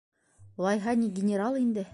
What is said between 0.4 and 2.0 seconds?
-Улайһа ни, генерал инде.